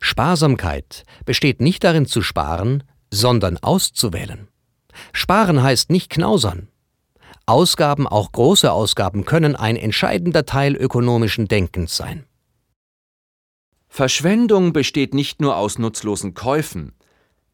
Sparsamkeit 0.00 1.02
besteht 1.24 1.60
nicht 1.60 1.82
darin 1.82 2.06
zu 2.06 2.22
sparen, 2.22 2.84
sondern 3.10 3.56
auszuwählen. 3.58 4.46
Sparen 5.12 5.64
heißt 5.64 5.90
nicht 5.90 6.08
knausern. 6.08 6.68
Ausgaben, 7.44 8.06
auch 8.06 8.30
große 8.30 8.70
Ausgaben, 8.70 9.24
können 9.24 9.56
ein 9.56 9.74
entscheidender 9.74 10.46
Teil 10.46 10.76
ökonomischen 10.76 11.48
Denkens 11.48 11.96
sein. 11.96 12.24
Verschwendung 13.88 14.72
besteht 14.72 15.12
nicht 15.12 15.40
nur 15.40 15.56
aus 15.56 15.78
nutzlosen 15.78 16.34
Käufen, 16.34 16.92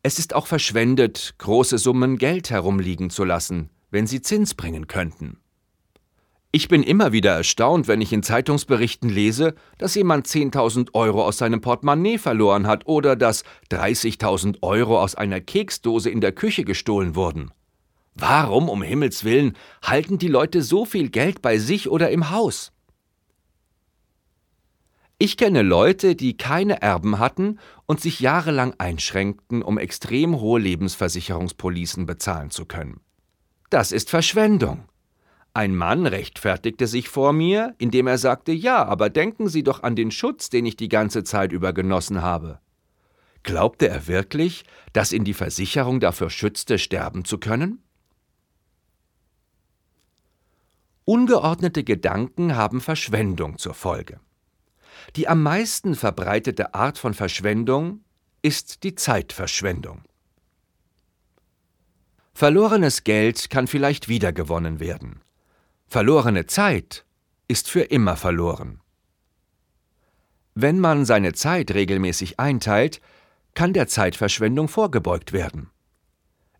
es 0.02 0.18
ist 0.18 0.34
auch 0.34 0.46
verschwendet, 0.46 1.34
große 1.38 1.78
Summen 1.78 2.18
Geld 2.18 2.50
herumliegen 2.50 3.10
zu 3.10 3.24
lassen, 3.24 3.70
wenn 3.90 4.06
sie 4.06 4.20
Zins 4.20 4.54
bringen 4.54 4.88
könnten. 4.88 5.38
Ich 6.50 6.68
bin 6.68 6.82
immer 6.82 7.12
wieder 7.12 7.32
erstaunt, 7.32 7.88
wenn 7.88 8.02
ich 8.02 8.12
in 8.12 8.22
Zeitungsberichten 8.22 9.08
lese, 9.08 9.54
dass 9.78 9.94
jemand 9.94 10.26
10.000 10.26 10.92
Euro 10.92 11.24
aus 11.24 11.38
seinem 11.38 11.62
Portemonnaie 11.62 12.18
verloren 12.18 12.66
hat 12.66 12.86
oder 12.86 13.16
dass 13.16 13.44
30.000 13.70 14.58
Euro 14.60 15.00
aus 15.00 15.14
einer 15.14 15.40
Keksdose 15.40 16.10
in 16.10 16.20
der 16.20 16.32
Küche 16.32 16.64
gestohlen 16.64 17.14
wurden. 17.14 17.52
Warum, 18.14 18.68
um 18.68 18.82
Himmels 18.82 19.24
willen, 19.24 19.56
halten 19.82 20.18
die 20.18 20.28
Leute 20.28 20.62
so 20.62 20.84
viel 20.84 21.08
Geld 21.08 21.40
bei 21.40 21.56
sich 21.56 21.88
oder 21.88 22.10
im 22.10 22.28
Haus? 22.28 22.71
Ich 25.24 25.36
kenne 25.36 25.62
Leute, 25.62 26.16
die 26.16 26.36
keine 26.36 26.82
Erben 26.82 27.20
hatten 27.20 27.60
und 27.86 28.00
sich 28.00 28.18
jahrelang 28.18 28.74
einschränkten, 28.78 29.62
um 29.62 29.78
extrem 29.78 30.40
hohe 30.40 30.58
Lebensversicherungspolicen 30.58 32.06
bezahlen 32.06 32.50
zu 32.50 32.66
können. 32.66 32.98
Das 33.70 33.92
ist 33.92 34.10
Verschwendung. 34.10 34.88
Ein 35.54 35.76
Mann 35.76 36.06
rechtfertigte 36.06 36.88
sich 36.88 37.08
vor 37.08 37.32
mir, 37.32 37.76
indem 37.78 38.08
er 38.08 38.18
sagte, 38.18 38.50
ja, 38.50 38.84
aber 38.84 39.10
denken 39.10 39.46
Sie 39.46 39.62
doch 39.62 39.84
an 39.84 39.94
den 39.94 40.10
Schutz, 40.10 40.50
den 40.50 40.66
ich 40.66 40.74
die 40.74 40.88
ganze 40.88 41.22
Zeit 41.22 41.52
über 41.52 41.72
genossen 41.72 42.20
habe. 42.20 42.58
Glaubte 43.44 43.88
er 43.88 44.08
wirklich, 44.08 44.64
dass 44.92 45.12
ihn 45.12 45.22
die 45.22 45.34
Versicherung 45.34 46.00
dafür 46.00 46.30
schützte, 46.30 46.80
sterben 46.80 47.24
zu 47.24 47.38
können? 47.38 47.80
Ungeordnete 51.04 51.84
Gedanken 51.84 52.56
haben 52.56 52.80
Verschwendung 52.80 53.56
zur 53.58 53.74
Folge. 53.74 54.18
Die 55.16 55.28
am 55.28 55.42
meisten 55.42 55.94
verbreitete 55.94 56.74
Art 56.74 56.98
von 56.98 57.14
Verschwendung 57.14 58.00
ist 58.42 58.82
die 58.82 58.94
Zeitverschwendung. 58.94 60.02
Verlorenes 62.34 63.04
Geld 63.04 63.50
kann 63.50 63.66
vielleicht 63.66 64.08
wiedergewonnen 64.08 64.80
werden. 64.80 65.20
Verlorene 65.86 66.46
Zeit 66.46 67.04
ist 67.46 67.68
für 67.68 67.82
immer 67.82 68.16
verloren. 68.16 68.80
Wenn 70.54 70.80
man 70.80 71.04
seine 71.04 71.32
Zeit 71.32 71.72
regelmäßig 71.72 72.40
einteilt, 72.40 73.00
kann 73.54 73.72
der 73.72 73.86
Zeitverschwendung 73.86 74.68
vorgebeugt 74.68 75.32
werden. 75.32 75.70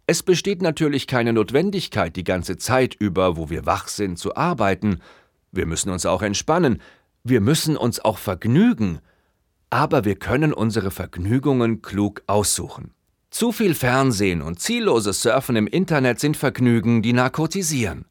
Es 0.06 0.22
besteht 0.22 0.62
natürlich 0.62 1.06
keine 1.06 1.32
Notwendigkeit, 1.32 2.16
die 2.16 2.24
ganze 2.24 2.58
Zeit 2.58 2.94
über, 2.94 3.36
wo 3.36 3.50
wir 3.50 3.66
wach 3.66 3.88
sind, 3.88 4.18
zu 4.18 4.36
arbeiten. 4.36 5.00
Wir 5.52 5.66
müssen 5.66 5.90
uns 5.90 6.06
auch 6.06 6.22
entspannen, 6.22 6.82
wir 7.24 7.40
müssen 7.40 7.76
uns 7.76 8.00
auch 8.00 8.18
vergnügen, 8.18 9.00
aber 9.70 10.04
wir 10.04 10.16
können 10.16 10.52
unsere 10.52 10.90
Vergnügungen 10.90 11.82
klug 11.82 12.22
aussuchen. 12.26 12.92
Zu 13.30 13.52
viel 13.52 13.74
Fernsehen 13.74 14.42
und 14.42 14.60
zielloses 14.60 15.22
Surfen 15.22 15.56
im 15.56 15.66
Internet 15.66 16.20
sind 16.20 16.36
Vergnügen, 16.36 17.00
die 17.00 17.14
narkotisieren. 17.14 18.04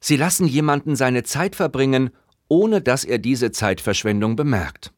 Sie 0.00 0.16
lassen 0.16 0.46
jemanden 0.46 0.96
seine 0.96 1.24
Zeit 1.24 1.56
verbringen, 1.56 2.10
ohne 2.48 2.80
dass 2.80 3.04
er 3.04 3.18
diese 3.18 3.50
Zeitverschwendung 3.50 4.36
bemerkt. 4.36 4.92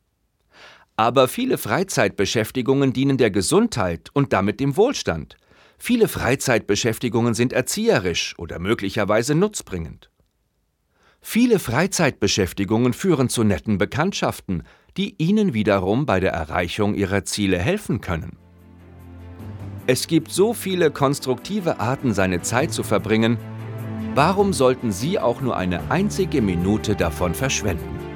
Aber 0.97 1.29
viele 1.29 1.59
Freizeitbeschäftigungen 1.59 2.93
dienen 2.93 3.17
der 3.17 3.31
Gesundheit 3.31 4.11
und 4.13 4.33
damit 4.33 4.61
dem 4.61 4.77
Wohlstand. 4.77 5.37
Viele 5.79 6.09
Freizeitbeschäftigungen 6.09 7.35
sind 7.35 7.53
erzieherisch 7.53 8.35
oder 8.39 8.59
möglicherweise 8.59 9.35
nutzbringend. 9.35 10.11
Viele 11.21 11.59
Freizeitbeschäftigungen 11.59 12.93
führen 12.93 13.29
zu 13.29 13.45
netten 13.45 13.79
Bekanntschaften, 13.79 14.63
die 14.97 15.15
Ihnen 15.19 15.55
wiederum 15.55 16.07
bei 16.07 16.21
der 16.21 16.33
Erreichung 16.33 16.95
Ihrer 16.95 17.25
Ziele 17.25 17.59
helfen 17.59 18.01
können. 18.01 18.39
Es 19.87 20.07
gibt 20.07 20.31
so 20.31 20.53
viele 20.53 20.91
konstruktive 20.91 21.81
Arten, 21.81 22.13
seine 22.13 22.43
Zeit 22.43 22.73
zu 22.73 22.83
verbringen, 22.83 23.39
warum 24.15 24.53
sollten 24.53 24.93
Sie 24.93 25.19
auch 25.19 25.41
nur 25.41 25.57
eine 25.57 25.91
einzige 25.91 26.43
Minute 26.43 26.95
davon 26.95 27.35
verschwenden? 27.35 28.08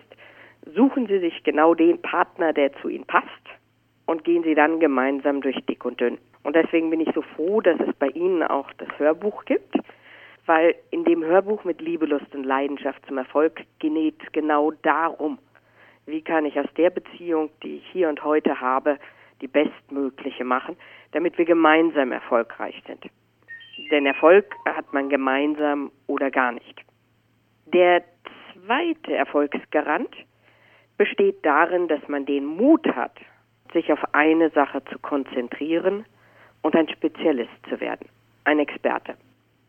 suchen 0.75 1.07
Sie 1.07 1.17
sich 1.17 1.43
genau 1.43 1.73
den 1.73 1.99
Partner, 2.03 2.53
der 2.53 2.71
zu 2.73 2.89
Ihnen 2.89 3.05
passt 3.05 3.47
und 4.07 4.23
gehen 4.23 4.43
Sie 4.43 4.55
dann 4.55 4.79
gemeinsam 4.79 5.41
durch 5.41 5.57
dick 5.65 5.85
und 5.85 6.01
dünn. 6.01 6.17
Und 6.43 6.55
deswegen 6.55 6.89
bin 6.89 7.01
ich 7.01 7.09
so 7.13 7.21
froh, 7.21 7.61
dass 7.61 7.79
es 7.79 7.93
bei 7.95 8.07
Ihnen 8.07 8.41
auch 8.41 8.71
das 8.77 8.87
Hörbuch 8.97 9.45
gibt, 9.45 9.75
weil 10.45 10.75
in 10.91 11.03
dem 11.03 11.23
Hörbuch 11.23 11.65
mit 11.65 11.81
Liebe, 11.81 12.05
Lust 12.05 12.33
und 12.33 12.45
Leidenschaft 12.45 13.05
zum 13.05 13.17
Erfolg 13.17 13.61
es 13.83 14.31
genau 14.31 14.71
darum, 14.81 15.37
wie 16.05 16.21
kann 16.21 16.45
ich 16.45 16.57
aus 16.57 16.73
der 16.77 16.89
Beziehung, 16.89 17.49
die 17.61 17.77
ich 17.77 17.87
hier 17.91 18.07
und 18.07 18.23
heute 18.23 18.61
habe, 18.61 18.97
die 19.41 19.47
bestmögliche 19.47 20.45
machen, 20.45 20.77
damit 21.11 21.37
wir 21.37 21.45
gemeinsam 21.45 22.13
erfolgreich 22.13 22.81
sind. 22.87 23.05
Denn 23.91 24.05
Erfolg 24.05 24.45
hat 24.65 24.91
man 24.93 25.09
gemeinsam 25.09 25.91
oder 26.07 26.31
gar 26.31 26.53
nicht. 26.53 26.81
Der 27.65 28.03
zweite 28.53 29.13
Erfolgsgarant 29.13 30.09
besteht 30.97 31.45
darin, 31.45 31.89
dass 31.89 32.07
man 32.07 32.25
den 32.25 32.45
Mut 32.45 32.87
hat, 32.95 33.19
sich 33.77 33.91
auf 33.93 34.03
eine 34.13 34.49
Sache 34.49 34.83
zu 34.85 34.97
konzentrieren 34.99 36.05
und 36.63 36.75
ein 36.75 36.89
Spezialist 36.89 37.51
zu 37.69 37.79
werden, 37.79 38.09
ein 38.43 38.57
Experte. 38.57 39.15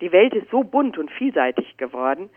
Die 0.01 0.13
Welt 0.13 0.35
ist 0.35 0.51
so 0.51 0.63
bunt 0.63 0.97
und 0.97 1.11
vielseitig 1.11 1.77
geworden, 1.77 2.31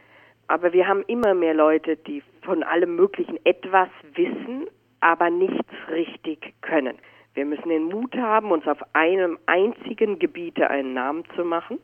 aber 0.47 0.73
wir 0.73 0.85
haben 0.85 1.03
immer 1.07 1.33
mehr 1.33 1.53
Leute, 1.53 1.95
die 1.95 2.21
von 2.41 2.61
allem 2.63 2.97
Möglichen 2.97 3.39
etwas 3.45 3.87
wissen, 4.15 4.67
aber 4.99 5.29
nichts 5.29 5.71
richtig 5.89 6.53
können. 6.61 6.97
Wir 7.35 7.45
müssen 7.45 7.69
den 7.69 7.85
Mut 7.85 8.13
haben, 8.17 8.51
uns 8.51 8.67
auf 8.67 8.83
einem 8.93 9.39
einzigen 9.45 10.19
Gebiete 10.19 10.69
einen 10.69 10.93
Namen 10.93 11.23
zu 11.35 11.45
machen 11.45 11.79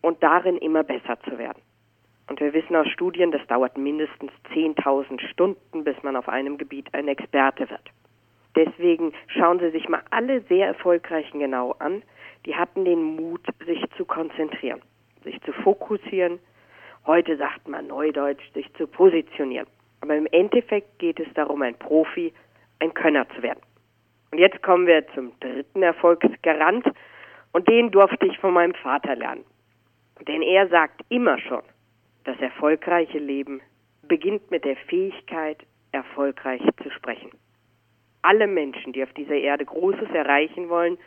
und 0.00 0.20
darin 0.20 0.56
immer 0.56 0.82
besser 0.82 1.16
zu 1.28 1.38
werden. 1.38 1.62
Und 2.28 2.40
wir 2.40 2.52
wissen 2.52 2.74
aus 2.74 2.88
Studien, 2.88 3.30
das 3.30 3.46
dauert 3.46 3.78
mindestens 3.78 4.32
10.000 4.52 5.20
Stunden, 5.28 5.84
bis 5.84 6.02
man 6.02 6.16
auf 6.16 6.28
einem 6.28 6.58
Gebiet 6.58 6.92
ein 6.92 7.06
Experte 7.06 7.70
wird. 7.70 7.90
Deswegen 8.56 9.12
schauen 9.28 9.60
Sie 9.60 9.70
sich 9.70 9.88
mal 9.88 10.02
alle 10.10 10.40
sehr 10.42 10.66
erfolgreichen 10.66 11.40
genau 11.40 11.74
an. 11.78 12.02
Die 12.46 12.56
hatten 12.56 12.84
den 12.84 13.02
Mut, 13.02 13.46
sich 13.64 13.84
zu 13.96 14.04
konzentrieren, 14.04 14.80
sich 15.24 15.40
zu 15.42 15.52
fokussieren. 15.52 16.38
Heute 17.06 17.36
sagt 17.36 17.68
man 17.68 17.86
neudeutsch, 17.86 18.42
sich 18.52 18.72
zu 18.74 18.86
positionieren. 18.86 19.66
Aber 20.00 20.16
im 20.16 20.26
Endeffekt 20.32 20.98
geht 20.98 21.20
es 21.20 21.32
darum, 21.34 21.62
ein 21.62 21.74
Profi, 21.74 22.32
ein 22.80 22.94
Könner 22.94 23.28
zu 23.36 23.42
werden. 23.42 23.60
Und 24.32 24.38
jetzt 24.38 24.62
kommen 24.62 24.86
wir 24.86 25.06
zum 25.14 25.32
dritten 25.40 25.82
Erfolgsgarant. 25.82 26.86
Und 27.52 27.68
den 27.68 27.90
durfte 27.90 28.26
ich 28.26 28.38
von 28.38 28.54
meinem 28.54 28.74
Vater 28.74 29.16
lernen. 29.16 29.44
Denn 30.26 30.42
er 30.42 30.68
sagt 30.68 31.00
immer 31.08 31.38
schon, 31.38 31.62
das 32.24 32.38
erfolgreiche 32.40 33.18
Leben 33.18 33.60
beginnt 34.02 34.50
mit 34.50 34.64
der 34.64 34.76
Fähigkeit, 34.76 35.58
erfolgreich 35.92 36.62
zu 36.82 36.90
sprechen. 36.90 37.30
Alle 38.22 38.46
Menschen, 38.46 38.92
die 38.92 39.02
auf 39.02 39.12
dieser 39.14 39.36
Erde 39.36 39.64
Großes 39.64 40.10
erreichen 40.12 40.68
wollen, 40.68 40.98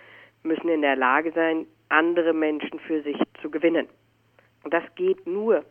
müssen 0.44 0.70
in 0.70 0.82
der 0.82 0.96
Lage 0.96 1.32
sein, 1.32 1.66
andere 1.90 2.34
Menschen 2.34 2.80
für 2.80 3.02
sich 3.02 3.18
zu 3.42 3.50
gewinnen. 3.50 3.88
Und 4.64 4.74
das 4.74 4.84
geht 4.96 5.28
nur 5.28 5.64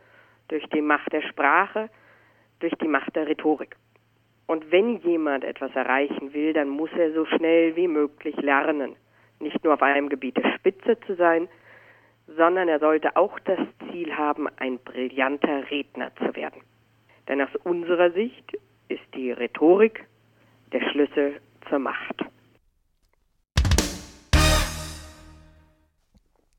durch 0.49 0.65
die 0.69 0.83
Macht 0.83 1.13
der 1.13 1.23
Sprache, 1.23 1.89
durch 2.61 2.75
die 2.81 2.89
Macht 2.89 3.17
der 3.17 3.27
Rhetorik. 3.27 3.77
Und 4.47 4.71
wenn 4.71 4.99
jemand 4.99 5.45
etwas 5.45 5.75
erreichen 5.75 6.33
will, 6.33 6.53
dann 6.53 6.69
muss 6.69 6.91
er 6.97 7.13
so 7.13 7.25
schnell 7.25 7.75
wie 7.77 7.89
möglich 7.89 8.37
lernen, 8.37 8.97
nicht 9.41 9.65
nur 9.65 9.75
auf 9.75 9.83
einem 9.83 10.09
Gebiet 10.09 10.37
der 10.37 10.53
Spitze 10.55 10.99
zu 11.07 11.15
sein, 11.15 11.49
sondern 12.27 12.69
er 12.69 12.79
sollte 12.79 13.17
auch 13.17 13.39
das 13.41 13.59
Ziel 13.91 14.17
haben, 14.17 14.49
ein 14.57 14.79
brillanter 14.79 15.71
Redner 15.71 16.15
zu 16.17 16.35
werden. 16.37 16.61
Denn 17.29 17.41
aus 17.41 17.55
unserer 17.65 18.11
Sicht 18.11 18.57
ist 18.89 19.03
die 19.15 19.33
Rhetorik 19.33 20.05
der 20.73 20.81
Schlüssel 20.91 21.41
zur 21.69 21.79
Macht. 21.79 22.23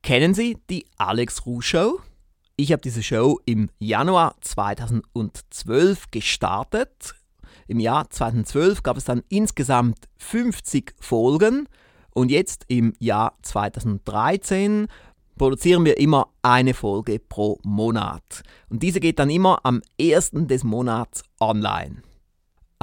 Kennen 0.01 0.33
Sie 0.33 0.57
die 0.69 0.85
Alex 0.97 1.45
Ruh 1.45 1.61
Show? 1.61 1.99
Ich 2.55 2.71
habe 2.71 2.81
diese 2.81 3.01
Show 3.01 3.39
im 3.45 3.69
Januar 3.79 4.35
2012 4.41 6.11
gestartet. 6.11 7.15
Im 7.67 7.79
Jahr 7.79 8.09
2012 8.09 8.83
gab 8.83 8.97
es 8.97 9.05
dann 9.05 9.23
insgesamt 9.29 10.07
50 10.17 10.93
Folgen 10.99 11.67
und 12.13 12.29
jetzt 12.29 12.65
im 12.67 12.93
Jahr 12.99 13.37
2013 13.41 14.87
produzieren 15.37 15.83
wir 15.85 15.97
immer 15.97 16.29
eine 16.41 16.73
Folge 16.73 17.19
pro 17.19 17.59
Monat. 17.63 18.43
Und 18.69 18.83
diese 18.83 18.99
geht 18.99 19.19
dann 19.19 19.29
immer 19.29 19.61
am 19.63 19.81
1. 19.99 20.31
des 20.33 20.63
Monats 20.63 21.23
online. 21.39 22.03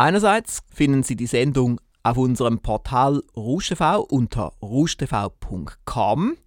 Einerseits 0.00 0.62
finden 0.72 1.02
Sie 1.02 1.14
die 1.14 1.26
Sendung 1.26 1.78
auf 2.02 2.16
unserem 2.16 2.60
Portal 2.60 3.22
RougeTV 3.36 3.98
unter 4.08 4.54
rougetv.com, 4.62 6.38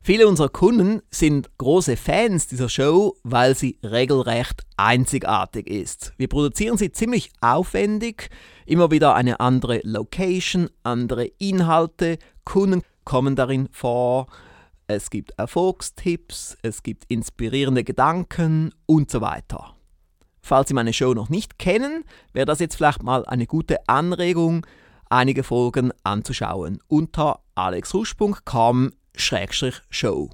Viele 0.06 0.28
unserer 0.28 0.50
Kunden 0.50 1.02
sind 1.10 1.50
große 1.58 1.98
Fans 1.98 2.46
dieser 2.46 2.70
Show, 2.70 3.16
weil 3.24 3.56
sie 3.56 3.80
regelrecht 3.82 4.62
einzigartig 4.78 5.68
ist. 5.68 6.14
Wir 6.18 6.28
produzieren 6.28 6.78
sie 6.78 6.92
ziemlich 6.92 7.32
aufwendig, 7.42 8.30
immer 8.68 8.92
wieder 8.92 9.16
eine 9.16 9.40
andere 9.40 9.82
Location, 9.84 10.70
andere 10.84 11.26
Inhalte, 11.40 12.20
Kunden 12.44 12.84
kommen 13.04 13.36
darin 13.36 13.68
vor, 13.72 14.28
es 14.86 15.10
gibt 15.10 15.32
Erfolgstipps, 15.40 16.56
es 16.62 16.84
gibt 16.84 17.06
inspirierende 17.08 17.84
Gedanken 17.84 18.76
und 18.86 19.10
so 19.10 19.22
weiter. 19.22 19.76
Falls 20.40 20.68
Sie 20.68 20.76
meine 20.76 20.94
Show 20.94 21.16
noch 21.16 21.30
nicht 21.30 21.58
kennen, 21.58 22.04
wäre 22.32 22.46
das 22.46 22.60
jetzt 22.60 22.76
vielleicht 22.76 23.02
mal 23.02 23.26
eine 23.26 23.48
gute 23.48 23.78
Anregung, 23.90 24.68
einige 25.10 25.42
Folgen 25.42 25.92
anzuschauen 26.04 26.78
unter 26.88 27.40
alexrusch.com 27.56 28.92
Show. 29.18 30.30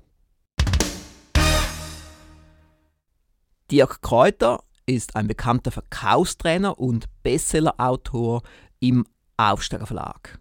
Dirk 3.72 4.02
Kräuter 4.02 4.64
ist 4.86 5.16
ein 5.16 5.28
bekannter 5.28 5.72
Verkaufstrainer 5.72 6.78
und 6.80 7.06
Bestsellerautor 7.24 8.42
im 8.80 9.06
Aufsteiger 9.38 9.86
Verlag. 9.86 10.40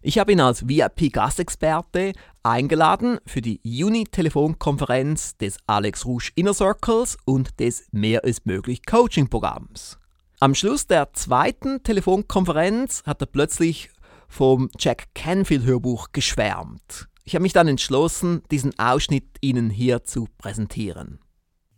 Ich 0.00 0.18
habe 0.18 0.32
ihn 0.32 0.40
als 0.40 0.66
VIP-Gastexperte 0.66 2.12
eingeladen 2.42 3.18
für 3.24 3.40
die 3.40 3.60
Juni-Telefonkonferenz 3.62 5.36
des 5.36 5.58
Alex 5.66 6.06
Rouge 6.06 6.32
Inner 6.34 6.54
Circles 6.54 7.16
und 7.24 7.60
des 7.60 7.86
Mehr 7.92 8.24
ist 8.24 8.44
möglich 8.46 8.84
Coaching-Programms. 8.84 9.98
Am 10.40 10.56
Schluss 10.56 10.88
der 10.88 11.12
zweiten 11.12 11.84
Telefonkonferenz 11.84 13.04
hat 13.06 13.20
er 13.20 13.26
plötzlich 13.26 13.90
vom 14.26 14.70
Jack 14.76 15.14
Canfield 15.14 15.64
Hörbuch 15.64 16.08
geschwärmt. 16.10 17.08
Ich 17.24 17.34
habe 17.34 17.42
mich 17.42 17.52
dann 17.52 17.68
entschlossen, 17.68 18.42
diesen 18.50 18.72
Ausschnitt 18.78 19.24
Ihnen 19.40 19.70
hier 19.70 20.02
zu 20.02 20.26
präsentieren. 20.38 21.20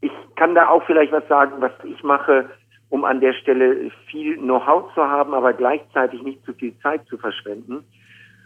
Ich 0.01 0.11
kann 0.37 0.55
da 0.55 0.69
auch 0.69 0.83
vielleicht 0.87 1.13
was 1.13 1.27
sagen, 1.29 1.61
was 1.61 1.73
ich 1.85 2.03
mache, 2.03 2.49
um 2.89 3.05
an 3.05 3.21
der 3.21 3.35
Stelle 3.35 3.91
viel 4.11 4.37
Know-how 4.39 4.93
zu 4.95 5.03
haben, 5.03 5.35
aber 5.35 5.53
gleichzeitig 5.53 6.23
nicht 6.23 6.45
zu 6.45 6.55
viel 6.55 6.79
Zeit 6.79 7.07
zu 7.09 7.19
verschwenden. 7.19 7.85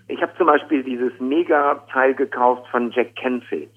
Ich 0.08 0.20
habe 0.22 0.32
zum 0.36 0.46
Beispiel 0.46 0.82
dieses 0.82 1.12
Mega-Teil 1.20 2.14
gekauft 2.14 2.66
von 2.70 2.90
Jack 2.90 3.14
Canfield. 3.14 3.70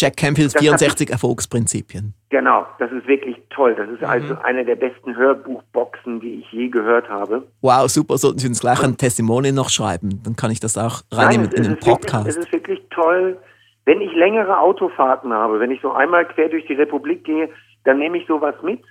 Jack 0.00 0.16
Canfields 0.16 0.54
64 0.58 1.10
Erfolgsprinzipien. 1.10 2.14
Genau, 2.30 2.66
das 2.78 2.90
ist 2.90 3.06
wirklich 3.06 3.36
toll. 3.50 3.74
Das 3.74 3.88
ist 3.90 4.00
mhm. 4.00 4.06
also 4.06 4.36
eine 4.42 4.64
der 4.64 4.76
besten 4.76 5.14
Hörbuchboxen, 5.14 6.20
die 6.20 6.40
ich 6.40 6.52
je 6.52 6.68
gehört 6.68 7.08
habe. 7.08 7.46
Wow, 7.60 7.88
super. 7.88 8.16
Sollten 8.16 8.38
Sie 8.38 8.48
uns 8.48 8.60
gleich 8.60 8.82
ein 8.82 8.96
Testimonial 8.96 9.52
noch 9.52 9.68
schreiben, 9.68 10.22
dann 10.24 10.36
kann 10.36 10.50
ich 10.50 10.60
das 10.60 10.78
auch 10.78 11.02
reinnehmen 11.12 11.50
Nein, 11.52 11.56
in 11.56 11.62
den 11.64 11.78
Podcast. 11.78 12.26
Wirklich, 12.26 12.38
es 12.38 12.44
ist 12.44 12.52
wirklich 12.52 12.80
toll. 12.90 13.36
Wenn 13.84 14.00
ich 14.00 14.12
längere 14.14 14.58
Autofahrten 14.58 15.32
habe, 15.32 15.60
wenn 15.60 15.70
ich 15.70 15.80
so 15.82 15.92
einmal 15.92 16.24
quer 16.26 16.48
durch 16.48 16.66
die 16.66 16.74
Republik 16.74 17.24
gehe, 17.24 17.50
dann 17.84 17.98
nehme 17.98 18.18
ich 18.18 18.26
sowas 18.26 18.54
mit. 18.62 18.82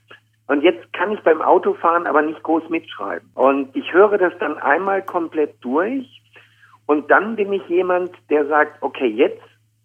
Und 0.47 0.63
jetzt 0.63 0.91
kann 0.93 1.11
ich 1.11 1.19
beim 1.21 1.41
Autofahren 1.41 2.07
aber 2.07 2.21
nicht 2.21 2.41
groß 2.43 2.69
mitschreiben. 2.69 3.29
Und 3.35 3.75
ich 3.75 3.93
höre 3.93 4.17
das 4.17 4.33
dann 4.39 4.57
einmal 4.57 5.01
komplett 5.03 5.55
durch 5.61 6.19
und 6.89 7.11
dann 7.11 7.35
bin 7.35 7.53
ich 7.53 7.61
jemand, 7.67 8.09
der 8.31 8.47
sagt, 8.47 8.81
okay, 8.81 9.05
jetzt, 9.05 9.43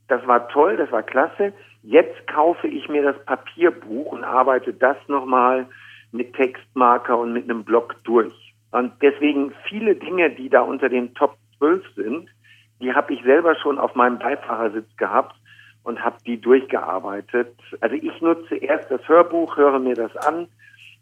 das 0.08 0.26
war 0.26 0.48
toll, 0.48 0.76
das 0.76 0.90
war 0.92 1.02
klasse, 1.02 1.52
jetzt 1.82 2.26
kaufe 2.26 2.68
ich 2.68 2.88
mir 2.88 3.02
das 3.02 3.24
Papierbuch 3.24 4.12
und 4.12 4.24
arbeite 4.24 4.72
das 4.72 4.96
nochmal 5.08 5.66
mit 6.12 6.34
Textmarker 6.34 7.18
und 7.18 7.32
mit 7.32 7.44
einem 7.44 7.64
Block 7.64 7.96
durch. 8.04 8.54
Und 8.70 8.92
deswegen 9.02 9.52
viele 9.68 9.94
Dinge, 9.94 10.30
die 10.30 10.48
da 10.48 10.62
unter 10.62 10.88
den 10.88 11.14
Top 11.14 11.36
12 11.58 11.82
sind, 11.94 12.28
die 12.80 12.92
habe 12.92 13.14
ich 13.14 13.22
selber 13.22 13.54
schon 13.56 13.78
auf 13.78 13.94
meinem 13.94 14.18
Beifahrersitz 14.18 14.96
gehabt 14.96 15.36
und 15.84 16.04
habe 16.04 16.16
die 16.26 16.40
durchgearbeitet. 16.40 17.54
Also 17.80 17.94
ich 17.94 18.20
nutze 18.20 18.56
erst 18.56 18.90
das 18.90 19.06
Hörbuch, 19.08 19.56
höre 19.56 19.78
mir 19.78 19.94
das 19.94 20.16
an 20.16 20.48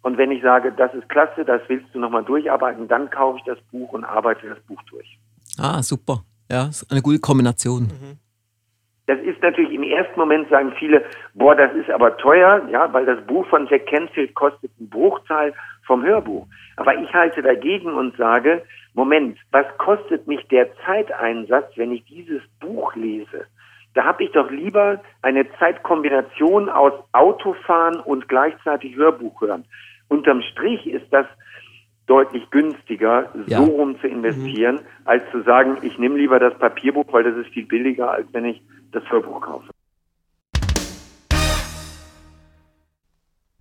und 0.02 0.18
wenn 0.18 0.30
ich 0.32 0.42
sage, 0.42 0.72
das 0.72 0.92
ist 0.94 1.08
klasse, 1.08 1.44
das 1.44 1.62
willst 1.68 1.86
du 1.94 2.00
nochmal 2.00 2.24
durcharbeiten, 2.24 2.88
dann 2.88 3.08
kaufe 3.10 3.38
ich 3.38 3.44
das 3.44 3.58
Buch 3.70 3.92
und 3.92 4.04
arbeite 4.04 4.48
das 4.48 4.60
Buch 4.64 4.82
durch. 4.90 5.18
Ah, 5.58 5.82
super. 5.82 6.24
Ja, 6.50 6.66
ist 6.66 6.90
eine 6.90 7.00
gute 7.00 7.20
Kombination. 7.20 7.84
Mhm. 7.84 8.18
Das 9.06 9.18
ist 9.20 9.42
natürlich 9.42 9.72
im 9.72 9.82
ersten 9.82 10.18
Moment 10.18 10.48
sagen 10.48 10.72
viele, 10.78 11.04
boah, 11.34 11.56
das 11.56 11.74
ist 11.74 11.90
aber 11.90 12.16
teuer, 12.18 12.62
ja, 12.70 12.92
weil 12.92 13.04
das 13.04 13.20
Buch 13.26 13.46
von 13.48 13.66
Jack 13.66 13.86
Canfield 13.86 14.34
kostet 14.34 14.70
einen 14.78 14.90
Bruchteil 14.90 15.52
vom 15.84 16.04
Hörbuch. 16.04 16.46
Aber 16.76 16.96
ich 16.96 17.12
halte 17.12 17.42
dagegen 17.42 17.92
und 17.92 18.16
sage, 18.16 18.62
Moment, 18.94 19.38
was 19.50 19.66
kostet 19.78 20.28
mich 20.28 20.46
der 20.48 20.68
Zeiteinsatz, 20.84 21.72
wenn 21.76 21.92
ich 21.92 22.04
dieses 22.04 22.42
Buch 22.60 22.94
lese? 22.94 23.46
Da 23.94 24.04
habe 24.04 24.24
ich 24.24 24.30
doch 24.32 24.50
lieber 24.50 25.02
eine 25.20 25.46
Zeitkombination 25.58 26.68
aus 26.68 26.92
Autofahren 27.12 28.00
und 28.00 28.28
gleichzeitig 28.28 28.96
Hörbuch 28.96 29.40
hören. 29.40 29.64
Unterm 30.08 30.42
Strich 30.42 30.86
ist 30.86 31.12
das 31.12 31.26
deutlich 32.06 32.48
günstiger, 32.50 33.30
ja. 33.46 33.58
so 33.58 33.64
rum 33.64 33.98
zu 34.00 34.08
investieren, 34.08 34.76
mhm. 34.76 35.06
als 35.06 35.22
zu 35.30 35.42
sagen, 35.42 35.78
ich 35.82 35.98
nehme 35.98 36.18
lieber 36.18 36.38
das 36.38 36.56
Papierbuch, 36.58 37.12
weil 37.12 37.24
das 37.24 37.36
ist 37.36 37.52
viel 37.52 37.66
billiger, 37.66 38.10
als 38.10 38.26
wenn 38.32 38.44
ich 38.44 38.62
das 38.92 39.02
Hörbuch 39.10 39.40
kaufe. 39.40 39.70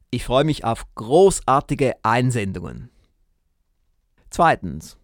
Ich 0.10 0.26
freue 0.26 0.44
mich 0.44 0.65
auf 0.65 0.86
großartige 0.96 1.94
Einsendungen. 2.04 2.89
Zweitens. 4.30 4.98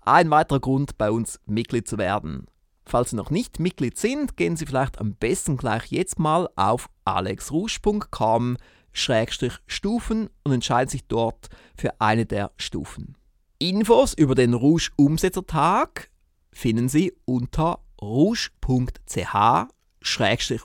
Ein 0.00 0.30
weiterer 0.30 0.60
Grund, 0.60 0.98
bei 0.98 1.10
uns 1.10 1.40
Mitglied 1.46 1.86
zu 1.86 1.98
werden. 1.98 2.46
Falls 2.84 3.10
Sie 3.10 3.16
noch 3.16 3.30
nicht 3.30 3.60
Mitglied 3.60 3.98
sind, 3.98 4.36
gehen 4.36 4.56
Sie 4.56 4.66
vielleicht 4.66 4.98
am 4.98 5.14
besten 5.14 5.56
gleich 5.56 5.92
jetzt 5.92 6.18
mal 6.18 6.48
auf 6.56 6.88
alexrusch.com 7.04 8.56
Stufen 8.92 10.30
und 10.42 10.52
entscheiden 10.52 10.90
sich 10.90 11.06
dort 11.06 11.48
für 11.76 12.00
eine 12.00 12.26
der 12.26 12.50
Stufen. 12.56 13.16
Infos 13.58 14.14
über 14.14 14.34
den 14.34 14.54
Rouge 14.54 14.90
Umsetzertag 14.96 16.10
finden 16.52 16.88
Sie 16.88 17.12
unter 17.24 17.78
rouge.ch 18.00 19.68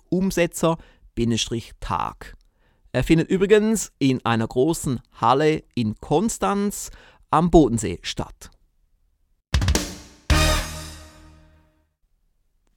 Umsetzer-Tag. 0.09 2.35
Er 2.95 3.03
findet 3.03 3.29
übrigens 3.29 3.91
in 3.99 4.25
einer 4.25 4.47
großen 4.47 5.01
Halle 5.19 5.63
in 5.75 5.99
Konstanz 5.99 6.91
am 7.29 7.51
Bodensee 7.51 7.99
statt. 8.03 8.49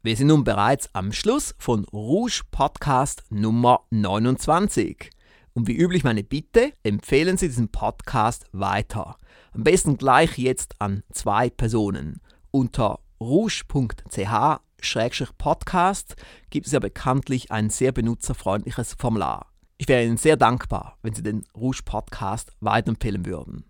Wir 0.03 0.17
sind 0.17 0.27
nun 0.27 0.43
bereits 0.43 0.93
am 0.93 1.13
Schluss 1.13 1.55
von 1.61 1.85
Rouge 1.93 2.43
Podcast 2.51 3.23
Nummer 3.31 3.83
29. 3.91 5.09
Und 5.55 5.69
wie 5.69 5.77
üblich 5.77 6.03
meine 6.03 6.25
Bitte, 6.25 6.73
empfehlen 6.83 7.37
Sie 7.37 7.47
diesen 7.47 7.69
Podcast 7.69 8.47
weiter. 8.51 9.19
Am 9.53 9.63
besten 9.63 9.99
gleich 9.99 10.37
jetzt 10.37 10.81
an 10.81 11.05
zwei 11.13 11.49
Personen. 11.49 12.21
Unter 12.51 12.99
rouge.ch-podcast 13.21 16.17
gibt 16.51 16.67
es 16.67 16.73
ja 16.73 16.81
bekanntlich 16.81 17.53
ein 17.53 17.71
sehr 17.71 17.93
benutzerfreundliches 17.93 18.95
Formular. 18.95 19.47
Ich 19.79 19.89
wäre 19.89 20.05
Ihnen 20.05 20.17
sehr 20.17 20.37
dankbar, 20.37 20.99
wenn 21.03 21.15
Sie 21.15 21.23
den 21.23 21.45
Rouge 21.57 21.83
Podcast 21.85 22.53
weiterempfehlen 22.61 23.25
würden. 23.25 23.65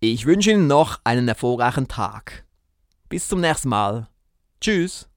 Ich 0.00 0.26
wünsche 0.26 0.50
Ihnen 0.50 0.66
noch 0.66 1.00
einen 1.04 1.28
erfolgreichen 1.28 1.88
Tag. 1.88 2.44
Bis 3.08 3.28
zum 3.28 3.40
nächsten 3.40 3.68
Mal. 3.68 4.08
Tschüss. 4.60 5.09